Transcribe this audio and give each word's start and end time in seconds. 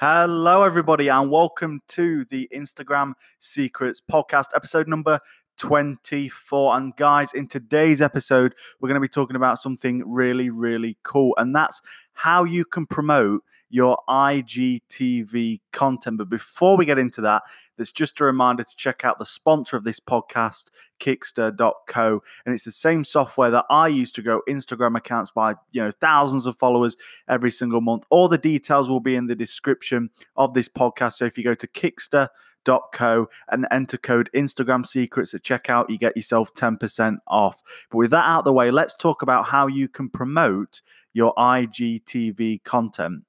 Hello, 0.00 0.64
everybody, 0.64 1.06
and 1.06 1.30
welcome 1.30 1.80
to 1.86 2.24
the 2.24 2.48
Instagram 2.52 3.12
Secrets 3.38 4.00
podcast, 4.00 4.46
episode 4.52 4.88
number 4.88 5.20
24. 5.58 6.76
And 6.76 6.96
guys, 6.96 7.32
in 7.32 7.46
today's 7.46 8.02
episode, 8.02 8.54
we're 8.80 8.88
going 8.88 9.00
to 9.00 9.00
be 9.00 9.08
talking 9.08 9.36
about 9.36 9.58
something 9.58 10.02
really, 10.06 10.50
really 10.50 10.96
cool, 11.02 11.34
and 11.36 11.54
that's 11.54 11.80
how 12.12 12.44
you 12.44 12.64
can 12.64 12.86
promote 12.86 13.42
your 13.74 13.98
IGTV 14.08 15.60
content. 15.72 16.18
But 16.18 16.28
before 16.28 16.76
we 16.76 16.84
get 16.84 16.96
into 16.96 17.20
that, 17.22 17.42
there's 17.76 17.90
just 17.90 18.20
a 18.20 18.24
reminder 18.24 18.62
to 18.62 18.76
check 18.76 19.04
out 19.04 19.18
the 19.18 19.26
sponsor 19.26 19.76
of 19.76 19.82
this 19.82 19.98
podcast, 19.98 20.66
Kicksta.co. 21.00 22.22
And 22.46 22.54
it's 22.54 22.64
the 22.64 22.70
same 22.70 23.04
software 23.04 23.50
that 23.50 23.64
I 23.70 23.88
use 23.88 24.12
to 24.12 24.22
grow 24.22 24.42
Instagram 24.48 24.96
accounts 24.96 25.32
by, 25.32 25.54
you 25.72 25.82
know, 25.82 25.90
thousands 25.90 26.46
of 26.46 26.56
followers 26.56 26.96
every 27.28 27.50
single 27.50 27.80
month. 27.80 28.04
All 28.10 28.28
the 28.28 28.38
details 28.38 28.88
will 28.88 29.00
be 29.00 29.16
in 29.16 29.26
the 29.26 29.34
description 29.34 30.10
of 30.36 30.54
this 30.54 30.68
podcast. 30.68 31.14
So 31.14 31.24
if 31.24 31.36
you 31.36 31.42
go 31.42 31.54
to 31.54 31.66
Kicksta.co 31.66 32.28
and 32.68 33.66
enter 33.70 33.96
code 33.96 34.30
Instagram 34.34 34.86
secrets 34.86 35.34
at 35.34 35.42
checkout, 35.42 35.90
you 35.90 35.98
get 35.98 36.16
yourself 36.16 36.52
10% 36.54 37.18
off. 37.26 37.62
But 37.90 37.98
with 37.98 38.10
that 38.10 38.24
out 38.24 38.40
of 38.40 38.44
the 38.44 38.52
way, 38.52 38.70
let's 38.70 38.96
talk 38.96 39.22
about 39.22 39.46
how 39.46 39.66
you 39.66 39.88
can 39.88 40.08
promote 40.08 40.82
your 41.12 41.34
IGTV 41.34 42.64
content. 42.64 43.24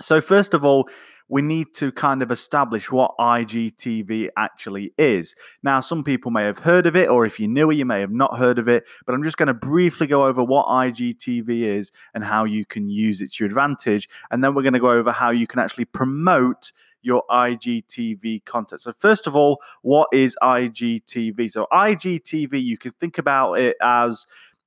So, 0.00 0.20
first 0.20 0.52
of 0.52 0.64
all, 0.64 0.88
we 1.28 1.42
need 1.42 1.74
to 1.74 1.90
kind 1.90 2.22
of 2.22 2.30
establish 2.30 2.90
what 2.90 3.12
IGTV 3.18 4.28
actually 4.36 4.92
is. 4.96 5.34
Now, 5.62 5.80
some 5.80 6.04
people 6.04 6.30
may 6.30 6.44
have 6.44 6.58
heard 6.58 6.86
of 6.86 6.94
it, 6.94 7.08
or 7.08 7.26
if 7.26 7.40
you're 7.40 7.48
newer, 7.48 7.72
you 7.72 7.84
may 7.84 8.00
have 8.00 8.12
not 8.12 8.38
heard 8.38 8.58
of 8.58 8.68
it, 8.68 8.84
but 9.04 9.14
I'm 9.14 9.24
just 9.24 9.36
going 9.36 9.48
to 9.48 9.54
briefly 9.54 10.06
go 10.06 10.26
over 10.26 10.42
what 10.44 10.66
IGTV 10.66 11.48
is 11.62 11.90
and 12.14 12.22
how 12.22 12.44
you 12.44 12.64
can 12.64 12.88
use 12.88 13.20
it 13.20 13.32
to 13.32 13.44
your 13.44 13.48
advantage. 13.48 14.08
And 14.30 14.42
then 14.44 14.54
we're 14.54 14.62
going 14.62 14.74
to 14.74 14.80
go 14.80 14.92
over 14.92 15.10
how 15.10 15.30
you 15.30 15.46
can 15.46 15.58
actually 15.58 15.86
promote 15.86 16.70
your 17.06 17.22
IGTV 17.30 18.44
content. 18.44 18.80
So, 18.80 18.92
first 18.92 19.26
of 19.26 19.34
all, 19.34 19.62
what 19.82 20.08
is 20.12 20.36
IGTV? 20.42 21.50
So, 21.50 21.66
IGTV, 21.72 22.62
you 22.62 22.76
can 22.76 22.92
think 23.00 23.16
about 23.16 23.54
it 23.54 23.76
as 23.80 24.26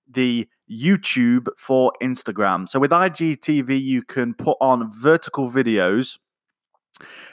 the 0.09 0.47
YouTube 0.69 1.47
for 1.57 1.91
Instagram. 2.01 2.67
So 2.67 2.79
with 2.79 2.91
IGTV, 2.91 3.81
you 3.81 4.01
can 4.03 4.33
put 4.33 4.57
on 4.61 4.91
vertical 4.91 5.49
videos 5.49 6.17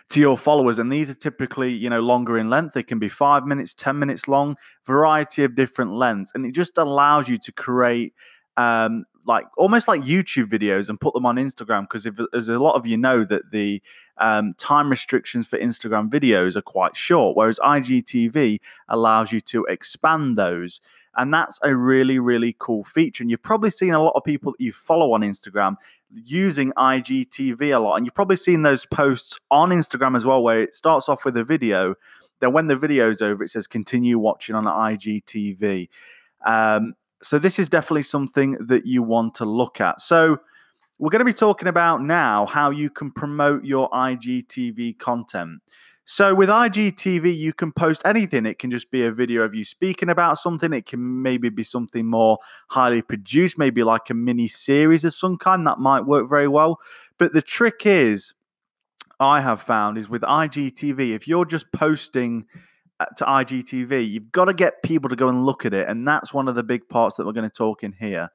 to 0.08 0.20
your 0.20 0.38
followers 0.38 0.78
and 0.78 0.92
these 0.92 1.10
are 1.10 1.14
typically 1.14 1.72
you 1.72 1.90
know 1.90 1.98
longer 1.98 2.38
in 2.38 2.48
length 2.48 2.72
they 2.72 2.84
can 2.84 3.00
be 3.00 3.08
five 3.08 3.44
minutes 3.44 3.74
ten 3.74 3.98
minutes 3.98 4.28
long 4.28 4.54
variety 4.84 5.42
of 5.42 5.56
different 5.56 5.92
lengths 5.92 6.30
and 6.36 6.46
it 6.46 6.52
just 6.52 6.78
allows 6.78 7.28
you 7.28 7.36
to 7.36 7.50
create 7.50 8.14
um, 8.56 9.04
like 9.26 9.46
almost 9.56 9.88
like 9.88 10.02
YouTube 10.02 10.46
videos 10.46 10.88
and 10.88 11.00
put 11.00 11.12
them 11.12 11.26
on 11.26 11.36
Instagram 11.36 11.82
because 11.82 12.06
as 12.32 12.48
a 12.48 12.58
lot 12.58 12.74
of 12.74 12.86
you 12.86 12.96
know 12.96 13.24
that 13.24 13.50
the 13.50 13.82
um, 14.18 14.54
time 14.54 14.88
restrictions 14.88 15.48
for 15.48 15.58
Instagram 15.58 16.08
videos 16.08 16.56
are 16.56 16.62
quite 16.62 16.96
short, 16.96 17.36
whereas 17.36 17.58
IGTV 17.58 18.58
allows 18.88 19.32
you 19.32 19.40
to 19.42 19.64
expand 19.64 20.38
those. 20.38 20.80
And 21.18 21.32
that's 21.32 21.58
a 21.62 21.74
really, 21.74 22.18
really 22.18 22.54
cool 22.58 22.84
feature. 22.84 23.22
And 23.22 23.30
you've 23.30 23.42
probably 23.42 23.70
seen 23.70 23.94
a 23.94 24.02
lot 24.02 24.12
of 24.14 24.22
people 24.22 24.52
that 24.52 24.62
you 24.62 24.70
follow 24.70 25.12
on 25.12 25.22
Instagram 25.22 25.76
using 26.12 26.72
IGTV 26.72 27.74
a 27.74 27.78
lot. 27.78 27.96
And 27.96 28.06
you've 28.06 28.14
probably 28.14 28.36
seen 28.36 28.62
those 28.62 28.84
posts 28.84 29.40
on 29.50 29.70
Instagram 29.70 30.14
as 30.14 30.26
well, 30.26 30.42
where 30.42 30.60
it 30.60 30.76
starts 30.76 31.08
off 31.08 31.24
with 31.24 31.36
a 31.38 31.44
video. 31.44 31.94
Then 32.40 32.52
when 32.52 32.66
the 32.66 32.76
video's 32.76 33.22
over, 33.22 33.42
it 33.42 33.48
says 33.48 33.66
continue 33.66 34.18
watching 34.18 34.54
on 34.54 34.64
IGTV. 34.64 35.88
Um, 36.44 36.94
so 37.22 37.38
this 37.38 37.58
is 37.58 37.68
definitely 37.68 38.02
something 38.02 38.56
that 38.66 38.86
you 38.86 39.02
want 39.02 39.34
to 39.36 39.44
look 39.44 39.80
at. 39.80 40.00
So 40.00 40.38
we're 40.98 41.10
going 41.10 41.20
to 41.20 41.24
be 41.24 41.32
talking 41.32 41.68
about 41.68 42.02
now 42.02 42.46
how 42.46 42.70
you 42.70 42.90
can 42.90 43.10
promote 43.10 43.64
your 43.64 43.90
IGTV 43.90 44.98
content. 44.98 45.60
So 46.08 46.36
with 46.36 46.48
IGTV, 46.48 47.36
you 47.36 47.52
can 47.52 47.72
post 47.72 48.00
anything. 48.04 48.46
It 48.46 48.60
can 48.60 48.70
just 48.70 48.92
be 48.92 49.04
a 49.04 49.10
video 49.10 49.42
of 49.42 49.54
you 49.56 49.64
speaking 49.64 50.08
about 50.08 50.38
something. 50.38 50.72
It 50.72 50.86
can 50.86 51.22
maybe 51.22 51.48
be 51.48 51.64
something 51.64 52.06
more 52.06 52.38
highly 52.68 53.02
produced, 53.02 53.58
maybe 53.58 53.82
like 53.82 54.08
a 54.08 54.14
mini 54.14 54.46
series 54.46 55.04
of 55.04 55.14
some 55.14 55.36
kind 55.36 55.66
that 55.66 55.80
might 55.80 56.06
work 56.06 56.30
very 56.30 56.46
well. 56.46 56.78
But 57.18 57.32
the 57.32 57.42
trick 57.42 57.82
is, 57.84 58.34
I 59.18 59.40
have 59.40 59.60
found 59.60 59.98
is 59.98 60.08
with 60.08 60.22
IGTV, 60.22 61.12
if 61.14 61.26
you're 61.26 61.44
just 61.44 61.72
posting 61.72 62.46
Uh, 62.98 63.04
to 63.18 63.24
IGTV, 63.24 64.10
you've 64.10 64.32
got 64.32 64.46
to 64.46 64.54
get 64.54 64.82
people 64.82 65.10
to 65.10 65.16
go 65.16 65.28
and 65.28 65.44
look 65.44 65.66
at 65.66 65.74
it. 65.74 65.86
And 65.86 66.08
that's 66.08 66.32
one 66.32 66.48
of 66.48 66.54
the 66.54 66.62
big 66.62 66.88
parts 66.88 67.16
that 67.16 67.26
we're 67.26 67.32
going 67.32 67.48
to 67.48 67.54
talk 67.54 67.82
in 67.82 67.92
here. 67.92 68.30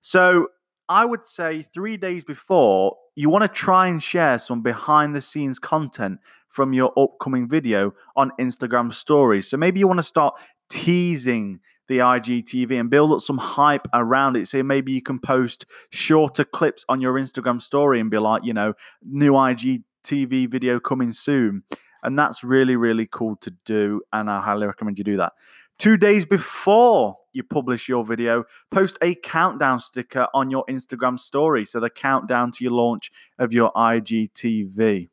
So 0.00 0.48
I 0.88 1.04
would 1.04 1.24
say 1.24 1.62
three 1.72 1.96
days 1.96 2.24
before, 2.24 2.96
you 3.14 3.30
want 3.30 3.42
to 3.42 3.48
try 3.48 3.86
and 3.86 4.02
share 4.02 4.38
some 4.40 4.60
behind 4.60 5.14
the 5.14 5.22
scenes 5.22 5.58
content 5.60 6.18
from 6.48 6.72
your 6.72 6.92
upcoming 6.98 7.48
video 7.48 7.92
on 8.16 8.32
Instagram 8.40 8.92
stories. 8.92 9.48
So 9.48 9.56
maybe 9.56 9.80
you 9.80 9.86
want 9.86 10.00
to 10.00 10.04
start 10.04 10.34
teasing 10.68 11.60
the 11.88 11.98
IGTV 11.98 12.78
and 12.78 12.90
build 12.90 13.12
up 13.12 13.20
some 13.20 13.38
hype 13.38 13.86
around 13.92 14.36
it. 14.36 14.48
So 14.48 14.62
maybe 14.62 14.92
you 14.92 15.02
can 15.02 15.18
post 15.18 15.66
shorter 15.90 16.44
clips 16.44 16.84
on 16.88 17.00
your 17.00 17.14
Instagram 17.14 17.60
story 17.60 18.00
and 18.00 18.10
be 18.10 18.18
like, 18.18 18.44
you 18.44 18.52
know, 18.52 18.74
new 19.02 19.32
IGTV 19.32 20.50
video 20.50 20.80
coming 20.80 21.12
soon. 21.12 21.62
And 22.02 22.18
that's 22.18 22.42
really, 22.42 22.76
really 22.76 23.06
cool 23.10 23.36
to 23.36 23.50
do. 23.64 24.02
And 24.12 24.30
I 24.30 24.40
highly 24.40 24.66
recommend 24.66 24.98
you 24.98 25.04
do 25.04 25.16
that. 25.18 25.32
Two 25.78 25.96
days 25.96 26.24
before 26.24 27.16
you 27.32 27.42
publish 27.42 27.88
your 27.88 28.04
video, 28.04 28.44
post 28.70 28.98
a 29.02 29.14
countdown 29.14 29.80
sticker 29.80 30.28
on 30.34 30.50
your 30.50 30.64
Instagram 30.66 31.18
story. 31.18 31.64
So 31.64 31.80
the 31.80 31.90
countdown 31.90 32.52
to 32.52 32.64
your 32.64 32.72
launch 32.72 33.10
of 33.38 33.52
your 33.52 33.72
IGTV. 33.72 35.08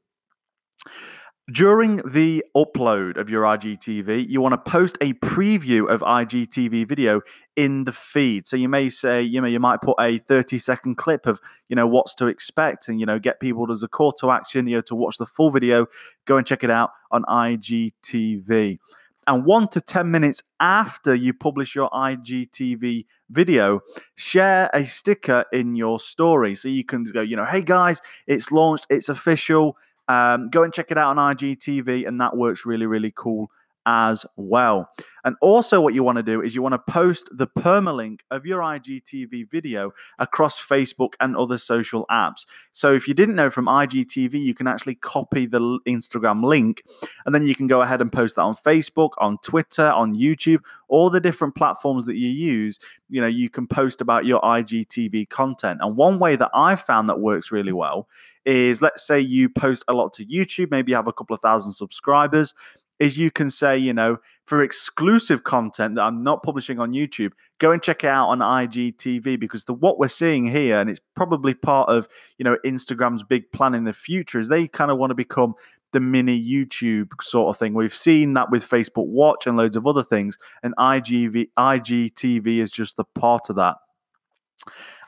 During 1.51 1.97
the 2.05 2.43
upload 2.55 3.17
of 3.17 3.29
your 3.29 3.43
IGTV, 3.43 4.29
you 4.29 4.41
want 4.41 4.53
to 4.53 4.71
post 4.71 4.97
a 5.01 5.13
preview 5.13 5.89
of 5.89 6.01
IGTV 6.01 6.87
video 6.87 7.21
in 7.55 7.85
the 7.85 7.93
feed. 7.93 8.45
So 8.45 8.55
you 8.55 8.69
may 8.69 8.89
say, 8.89 9.21
you 9.23 9.41
know, 9.41 9.47
you 9.47 9.59
might 9.59 9.81
put 9.81 9.95
a 9.99 10.17
30 10.17 10.59
second 10.59 10.95
clip 10.97 11.25
of, 11.25 11.39
you 11.67 11.75
know, 11.75 11.87
what's 11.87 12.13
to 12.15 12.27
expect 12.27 12.87
and, 12.87 12.99
you 12.99 13.05
know, 13.05 13.17
get 13.17 13.39
people 13.39 13.71
as 13.71 13.81
a 13.81 13.87
call 13.87 14.11
to 14.13 14.29
action, 14.29 14.67
you 14.67 14.75
know, 14.75 14.81
to 14.81 14.95
watch 14.95 15.17
the 15.17 15.25
full 15.25 15.49
video. 15.49 15.87
Go 16.25 16.37
and 16.37 16.45
check 16.45 16.63
it 16.63 16.69
out 16.69 16.91
on 17.09 17.23
IGTV. 17.23 18.77
And 19.25 19.45
one 19.45 19.67
to 19.69 19.81
10 19.81 20.11
minutes 20.11 20.41
after 20.59 21.15
you 21.15 21.33
publish 21.33 21.73
your 21.73 21.89
IGTV 21.91 23.05
video, 23.29 23.79
share 24.15 24.69
a 24.73 24.85
sticker 24.85 25.45
in 25.53 25.75
your 25.75 25.99
story. 25.99 26.55
So 26.55 26.67
you 26.67 26.83
can 26.83 27.03
go, 27.05 27.21
you 27.21 27.35
know, 27.35 27.45
hey 27.45 27.61
guys, 27.61 28.01
it's 28.27 28.51
launched, 28.51 28.87
it's 28.89 29.07
official 29.07 29.77
um, 30.09 30.47
go 30.49 30.63
and 30.63 30.73
check 30.73 30.91
it 30.91 30.97
out 30.97 31.17
on 31.17 31.35
IGTV, 31.35 32.05
and 32.07 32.19
that 32.19 32.35
works 32.35 32.65
really, 32.65 32.87
really 32.87 33.13
cool 33.15 33.51
as 33.89 34.23
well. 34.35 34.87
And 35.25 35.35
also, 35.41 35.81
what 35.81 35.93
you 35.93 36.03
want 36.03 36.17
to 36.17 36.23
do 36.23 36.41
is 36.41 36.55
you 36.55 36.61
want 36.61 36.73
to 36.73 36.91
post 36.93 37.27
the 37.31 37.47
permalink 37.47 38.19
of 38.31 38.45
your 38.45 38.61
IGTV 38.61 39.49
video 39.49 39.91
across 40.17 40.63
Facebook 40.63 41.13
and 41.19 41.35
other 41.35 41.57
social 41.57 42.05
apps. 42.09 42.45
So, 42.71 42.93
if 42.93 43.07
you 43.07 43.13
didn't 43.13 43.35
know 43.35 43.49
from 43.49 43.65
IGTV, 43.65 44.33
you 44.33 44.53
can 44.53 44.67
actually 44.67 44.95
copy 44.95 45.45
the 45.45 45.59
Instagram 45.87 46.45
link 46.45 46.83
and 47.25 47.33
then 47.35 47.45
you 47.45 47.55
can 47.55 47.67
go 47.67 47.81
ahead 47.81 47.99
and 47.99 48.13
post 48.13 48.37
that 48.37 48.43
on 48.43 48.55
Facebook, 48.55 49.09
on 49.17 49.39
Twitter, 49.39 49.87
on 49.87 50.15
YouTube, 50.15 50.59
all 50.87 51.09
the 51.09 51.19
different 51.19 51.55
platforms 51.55 52.05
that 52.05 52.15
you 52.15 52.29
use. 52.29 52.79
You 53.09 53.19
know, 53.19 53.27
you 53.27 53.49
can 53.49 53.67
post 53.67 54.01
about 54.01 54.25
your 54.25 54.39
IGTV 54.41 55.29
content. 55.29 55.79
And 55.81 55.97
one 55.97 56.19
way 56.19 56.35
that 56.37 56.51
I've 56.53 56.81
found 56.81 57.09
that 57.09 57.19
works 57.19 57.51
really 57.51 57.73
well 57.73 58.07
is 58.45 58.81
let's 58.81 59.05
say 59.05 59.19
you 59.19 59.49
post 59.49 59.83
a 59.87 59.93
lot 59.93 60.13
to 60.13 60.25
YouTube, 60.25 60.71
maybe 60.71 60.91
you 60.91 60.95
have 60.95 61.07
a 61.07 61.13
couple 61.13 61.33
of 61.33 61.41
thousand 61.41 61.73
subscribers 61.73 62.53
is 62.99 63.17
you 63.17 63.31
can 63.31 63.49
say, 63.49 63.77
you 63.77 63.93
know, 63.93 64.17
for 64.45 64.63
exclusive 64.63 65.43
content 65.43 65.95
that 65.95 66.01
I'm 66.01 66.23
not 66.23 66.43
publishing 66.43 66.79
on 66.79 66.91
YouTube, 66.91 67.31
go 67.59 67.71
and 67.71 67.81
check 67.81 68.03
it 68.03 68.07
out 68.07 68.29
on 68.29 68.39
IGTV 68.39 69.39
because 69.39 69.65
the 69.65 69.73
what 69.73 69.99
we're 69.99 70.07
seeing 70.07 70.47
here, 70.47 70.79
and 70.79 70.89
it's 70.89 71.01
probably 71.15 71.53
part 71.53 71.89
of 71.89 72.07
you 72.37 72.43
know 72.43 72.57
Instagram's 72.65 73.23
big 73.23 73.51
plan 73.51 73.75
in 73.75 73.83
the 73.83 73.93
future, 73.93 74.39
is 74.39 74.49
they 74.49 74.67
kind 74.67 74.91
of 74.91 74.97
want 74.97 75.11
to 75.11 75.15
become 75.15 75.53
the 75.91 75.99
mini 75.99 76.41
YouTube 76.43 77.09
sort 77.21 77.55
of 77.55 77.59
thing. 77.59 77.73
We've 77.73 77.93
seen 77.93 78.33
that 78.33 78.51
with 78.51 78.67
Facebook 78.67 79.07
Watch 79.07 79.47
and 79.47 79.55
loads 79.55 79.75
of 79.75 79.87
other 79.87 80.03
things, 80.03 80.37
and 80.63 80.75
IGV, 80.77 81.49
IGTV 81.57 82.57
is 82.59 82.71
just 82.71 82.99
a 82.99 83.03
part 83.03 83.49
of 83.49 83.55
that. 83.55 83.75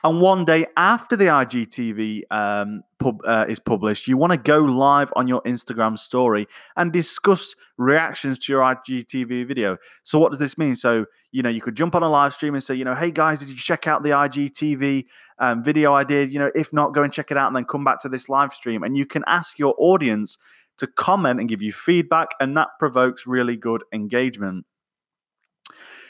And 0.04 0.20
one 0.20 0.44
day 0.44 0.66
after 0.76 1.14
the 1.16 1.26
IGTV 1.26 2.22
um, 2.30 2.82
pub, 2.98 3.20
uh, 3.24 3.46
is 3.48 3.60
published, 3.60 4.08
you 4.08 4.16
want 4.16 4.32
to 4.32 4.36
go 4.36 4.58
live 4.58 5.12
on 5.14 5.28
your 5.28 5.42
Instagram 5.42 5.96
story 5.96 6.48
and 6.76 6.92
discuss 6.92 7.54
reactions 7.78 8.38
to 8.40 8.52
your 8.52 8.62
IGTV 8.62 9.46
video. 9.46 9.78
So, 10.02 10.18
what 10.18 10.32
does 10.32 10.40
this 10.40 10.58
mean? 10.58 10.74
So, 10.74 11.06
you 11.30 11.42
know, 11.42 11.48
you 11.48 11.60
could 11.60 11.76
jump 11.76 11.94
on 11.94 12.02
a 12.02 12.08
live 12.08 12.34
stream 12.34 12.54
and 12.54 12.62
say, 12.62 12.74
you 12.74 12.84
know, 12.84 12.96
hey 12.96 13.12
guys, 13.12 13.38
did 13.38 13.48
you 13.48 13.56
check 13.56 13.86
out 13.86 14.02
the 14.02 14.10
IGTV 14.10 15.06
um, 15.38 15.62
video 15.62 15.94
I 15.94 16.02
did? 16.02 16.32
You 16.32 16.40
know, 16.40 16.50
if 16.54 16.72
not, 16.72 16.94
go 16.94 17.04
and 17.04 17.12
check 17.12 17.30
it 17.30 17.36
out 17.36 17.46
and 17.46 17.56
then 17.56 17.64
come 17.64 17.84
back 17.84 18.00
to 18.00 18.08
this 18.08 18.28
live 18.28 18.52
stream. 18.52 18.82
And 18.82 18.96
you 18.96 19.06
can 19.06 19.22
ask 19.28 19.58
your 19.58 19.74
audience 19.78 20.36
to 20.78 20.86
comment 20.88 21.38
and 21.38 21.48
give 21.48 21.62
you 21.62 21.72
feedback, 21.72 22.28
and 22.40 22.56
that 22.56 22.68
provokes 22.78 23.26
really 23.26 23.56
good 23.56 23.84
engagement. 23.92 24.66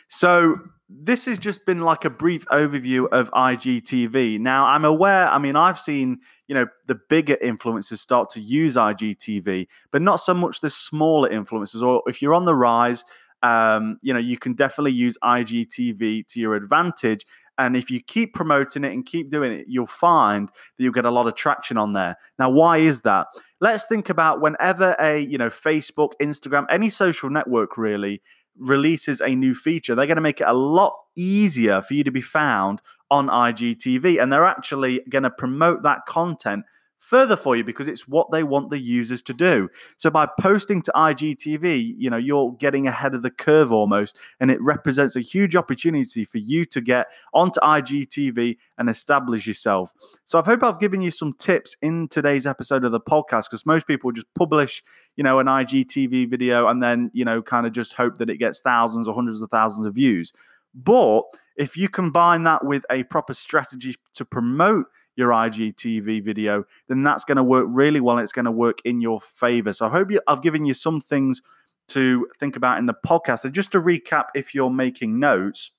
So, 0.08 0.56
this 1.00 1.24
has 1.26 1.38
just 1.38 1.64
been 1.66 1.80
like 1.80 2.04
a 2.04 2.10
brief 2.10 2.44
overview 2.46 3.08
of 3.10 3.30
IGTV. 3.32 4.38
Now, 4.38 4.66
I'm 4.66 4.84
aware, 4.84 5.28
I 5.28 5.38
mean, 5.38 5.56
I've 5.56 5.80
seen, 5.80 6.18
you 6.48 6.54
know, 6.54 6.66
the 6.86 6.98
bigger 7.08 7.36
influencers 7.42 7.98
start 7.98 8.30
to 8.30 8.40
use 8.40 8.76
IGTV, 8.76 9.66
but 9.90 10.02
not 10.02 10.16
so 10.16 10.34
much 10.34 10.60
the 10.60 10.70
smaller 10.70 11.28
influencers. 11.28 11.82
Or 11.82 12.02
if 12.06 12.20
you're 12.20 12.34
on 12.34 12.44
the 12.44 12.54
rise, 12.54 13.04
um, 13.42 13.98
you 14.02 14.12
know, 14.12 14.20
you 14.20 14.38
can 14.38 14.54
definitely 14.54 14.92
use 14.92 15.16
IGTV 15.22 16.26
to 16.28 16.40
your 16.40 16.54
advantage. 16.54 17.24
And 17.58 17.76
if 17.76 17.90
you 17.90 18.00
keep 18.02 18.34
promoting 18.34 18.84
it 18.84 18.92
and 18.92 19.04
keep 19.04 19.30
doing 19.30 19.52
it, 19.52 19.66
you'll 19.68 19.86
find 19.86 20.48
that 20.48 20.82
you'll 20.82 20.92
get 20.92 21.04
a 21.04 21.10
lot 21.10 21.26
of 21.26 21.34
traction 21.34 21.76
on 21.76 21.92
there. 21.92 22.16
Now, 22.38 22.50
why 22.50 22.78
is 22.78 23.02
that? 23.02 23.26
Let's 23.60 23.84
think 23.84 24.08
about 24.08 24.40
whenever 24.40 24.96
a, 24.98 25.18
you 25.20 25.38
know, 25.38 25.48
Facebook, 25.48 26.12
Instagram, 26.20 26.66
any 26.70 26.88
social 26.88 27.30
network 27.30 27.76
really 27.76 28.22
releases 28.58 29.20
a 29.20 29.34
new 29.34 29.54
feature, 29.54 29.94
they're 29.94 30.06
going 30.06 30.16
to 30.16 30.22
make 30.22 30.40
it 30.40 30.46
a 30.46 30.52
lot 30.52 30.94
easier 31.16 31.82
for 31.82 31.94
you 31.94 32.04
to 32.04 32.10
be 32.10 32.20
found 32.20 32.80
on 33.10 33.28
IGTV. 33.28 34.22
And 34.22 34.32
they're 34.32 34.44
actually 34.44 35.00
going 35.08 35.24
to 35.24 35.30
promote 35.30 35.82
that 35.82 36.06
content 36.06 36.64
further 37.02 37.36
for 37.36 37.56
you 37.56 37.64
because 37.64 37.88
it's 37.88 38.06
what 38.06 38.30
they 38.30 38.42
want 38.42 38.70
the 38.70 38.78
users 38.78 39.22
to 39.24 39.34
do. 39.34 39.68
So 39.96 40.08
by 40.08 40.28
posting 40.40 40.82
to 40.82 40.92
IGTV, 40.94 41.94
you 41.98 42.08
know, 42.08 42.16
you're 42.16 42.52
getting 42.52 42.86
ahead 42.86 43.14
of 43.14 43.22
the 43.22 43.30
curve 43.30 43.72
almost, 43.72 44.16
and 44.40 44.50
it 44.50 44.60
represents 44.62 45.16
a 45.16 45.20
huge 45.20 45.56
opportunity 45.56 46.24
for 46.24 46.38
you 46.38 46.64
to 46.66 46.80
get 46.80 47.08
onto 47.34 47.60
IGTV 47.60 48.56
and 48.78 48.88
establish 48.88 49.46
yourself. 49.46 49.92
So 50.24 50.38
I 50.38 50.44
hope 50.44 50.62
I've 50.62 50.80
given 50.80 51.00
you 51.00 51.10
some 51.10 51.32
tips 51.34 51.76
in 51.82 52.08
today's 52.08 52.46
episode 52.46 52.84
of 52.84 52.92
the 52.92 53.00
podcast 53.00 53.44
because 53.50 53.66
most 53.66 53.86
people 53.86 54.12
just 54.12 54.32
publish, 54.34 54.82
you 55.16 55.24
know, 55.24 55.40
an 55.40 55.46
IGTV 55.46 56.30
video 56.30 56.68
and 56.68 56.82
then, 56.82 57.10
you 57.12 57.24
know, 57.24 57.42
kind 57.42 57.66
of 57.66 57.72
just 57.72 57.92
hope 57.94 58.18
that 58.18 58.30
it 58.30 58.38
gets 58.38 58.60
thousands 58.60 59.08
or 59.08 59.14
hundreds 59.14 59.42
of 59.42 59.50
thousands 59.50 59.86
of 59.86 59.94
views. 59.94 60.32
But 60.74 61.22
if 61.56 61.76
you 61.76 61.88
combine 61.88 62.44
that 62.44 62.64
with 62.64 62.84
a 62.90 63.02
proper 63.04 63.34
strategy 63.34 63.96
to 64.14 64.24
promote 64.24 64.86
your 65.16 65.30
IGTV 65.30 66.24
video, 66.24 66.64
then 66.88 67.02
that's 67.02 67.24
going 67.24 67.36
to 67.36 67.42
work 67.42 67.66
really 67.68 68.00
well. 68.00 68.18
it's 68.18 68.32
going 68.32 68.44
to 68.44 68.50
work 68.50 68.78
in 68.84 69.00
your 69.00 69.20
favor. 69.20 69.72
So 69.72 69.86
I 69.86 69.90
hope 69.90 70.10
you, 70.10 70.20
I've 70.26 70.42
given 70.42 70.64
you 70.64 70.74
some 70.74 71.00
things 71.00 71.42
to 71.88 72.26
think 72.38 72.56
about 72.56 72.78
in 72.78 72.86
the 72.86 72.94
podcast. 73.06 73.40
So 73.40 73.50
just 73.50 73.72
to 73.72 73.80
recap, 73.80 74.26
if 74.34 74.54
you're 74.54 74.70
making 74.70 75.18
notes 75.18 75.72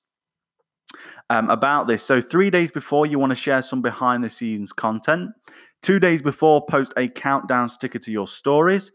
um, 1.30 1.50
about 1.50 1.88
this, 1.88 2.04
so 2.04 2.20
three 2.20 2.50
days 2.50 2.70
before, 2.70 3.06
you 3.06 3.18
want 3.18 3.30
to 3.30 3.36
share 3.36 3.62
some 3.62 3.82
behind 3.82 4.22
the 4.22 4.30
scenes 4.30 4.72
content. 4.72 5.30
Two 5.82 5.98
days 5.98 6.22
before, 6.22 6.64
post 6.66 6.92
a 6.96 7.08
countdown 7.08 7.68
sticker 7.68 7.98
to 7.98 8.12
your 8.12 8.28
stories. 8.28 8.92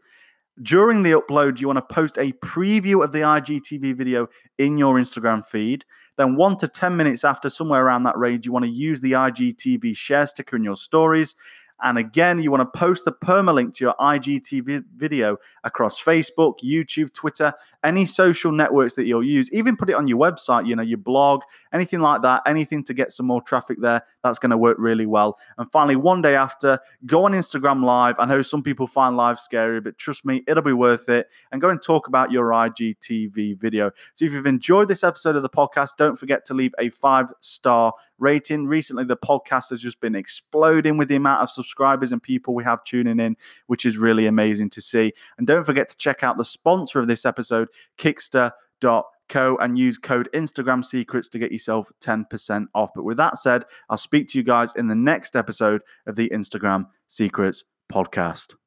During 0.62 1.04
the 1.04 1.12
upload, 1.12 1.62
you 1.62 1.68
want 1.68 1.78
to 1.78 1.94
post 1.94 2.18
a 2.18 2.34
preview 2.34 3.02
of 3.02 3.14
the 3.14 3.20
IGTV 3.20 3.96
video 3.96 4.28
in 4.58 4.78
your 4.78 4.96
Instagram 4.96 5.48
feed. 5.48 5.86
Then, 6.18 6.36
one 6.36 6.58
to 6.58 6.68
10 6.68 6.98
minutes 6.98 7.24
after, 7.24 7.50
somewhere 7.50 7.86
around 7.86 8.04
that 8.04 8.18
range, 8.18 8.46
you 8.46 8.52
want 8.52 8.66
to 8.66 8.72
use 8.72 9.00
the 9.00 9.14
IGTV 9.14 9.96
share 9.96 10.28
sticker 10.28 10.58
in 10.58 10.66
your 10.66 10.76
stories. 10.76 11.34
And 11.82 11.98
again, 11.98 12.42
you 12.42 12.52
want 12.52 12.62
to 12.72 12.80
post 12.80 13.06
the 13.06 13.12
permalink 13.12 13.76
to 13.76 13.86
your 13.86 13.96
IGTV 14.00 14.84
video 14.96 15.38
across 15.64 16.02
Facebook, 16.02 16.56
YouTube, 16.64 17.14
Twitter, 17.14 17.54
any 17.84 18.06
social 18.06 18.52
networks 18.52 18.96
that 18.96 19.06
you'll 19.06 19.24
use. 19.24 19.50
Even 19.52 19.78
put 19.78 19.90
it 19.90 19.96
on 19.96 20.08
your 20.08 20.18
website, 20.18 20.68
you 20.68 20.76
know, 20.76 20.84
your 20.84 20.98
blog, 20.98 21.42
anything 21.74 22.02
like 22.02 22.22
that, 22.22 22.42
anything 22.46 22.84
to 22.84 22.94
get 22.94 23.12
some 23.12 23.26
more 23.26 23.42
traffic 23.42 23.78
there. 23.82 24.02
That's 24.24 24.40
going 24.40 24.50
to 24.50 24.58
work 24.58 24.78
really 24.80 25.06
well. 25.06 25.38
And 25.58 25.72
finally, 25.72 25.96
one 25.96 26.22
day 26.22 26.36
after, 26.36 26.80
go 27.06 27.24
on 27.24 27.32
Instagram 27.32 27.84
Live. 27.84 28.16
I 28.20 28.26
know 28.26 28.42
some 28.42 28.62
people 28.62 28.88
find 28.88 29.16
live 29.16 29.40
scary, 29.40 29.80
but 29.80 29.98
trust 29.98 30.26
me, 30.26 30.44
it'll 30.48 30.64
be 30.64 30.74
worth 30.74 31.08
it. 31.08 31.28
And 31.52 31.62
go 31.62 31.70
and 31.70 31.82
talk 31.82 32.08
about 32.08 32.32
your 32.32 32.50
IGTV 32.50 33.58
video. 33.58 33.92
So 34.16 34.26
if 34.26 34.34
you've 34.34 34.46
enjoyed 34.46 34.90
this 34.90 35.04
episode 35.04 35.36
of 35.36 35.44
the 35.44 35.50
podcast, 35.50 35.92
don't 35.98 36.18
forget 36.18 36.46
to 36.46 36.54
leave 36.54 36.74
a 36.78 36.90
five 36.90 37.28
star 37.40 37.94
rating. 38.18 38.68
Recently, 38.68 39.06
the 39.06 39.16
podcast 39.18 39.70
has 39.70 39.80
just 39.80 40.02
been 40.02 40.16
exploding 40.16 40.98
with 40.98 41.08
the 41.08 41.16
amount 41.16 41.42
of 41.42 41.50
subscribers 41.50 41.69
and 41.78 42.22
people 42.22 42.54
we 42.54 42.64
have 42.64 42.84
tuning 42.84 43.20
in, 43.20 43.36
which 43.68 43.86
is 43.86 43.98
really 43.98 44.26
amazing 44.28 44.70
to 44.72 44.82
see. 44.82 45.14
And 45.38 45.48
don't 45.48 45.66
forget 45.66 45.90
to 45.90 45.98
check 45.98 46.24
out 46.24 46.38
the 46.38 46.46
sponsor 46.46 47.00
of 47.00 47.08
this 47.08 47.26
episode, 47.26 47.70
Kicksta.co, 47.98 49.58
and 49.58 49.78
use 49.78 49.98
code 49.98 50.30
Instagram 50.34 50.84
Secrets 50.84 51.30
to 51.30 51.40
get 51.40 51.52
yourself 51.52 51.92
10% 52.02 52.68
off. 52.76 52.92
But 52.96 53.04
with 53.06 53.18
that 53.18 53.38
said, 53.38 53.64
I'll 53.90 53.98
speak 53.98 54.28
to 54.30 54.38
you 54.38 54.44
guys 54.44 54.76
in 54.76 54.88
the 54.88 54.96
next 54.96 55.36
episode 55.36 55.82
of 56.06 56.16
the 56.16 56.30
Instagram 56.30 56.88
Secrets 57.08 57.64
podcast. 57.92 58.60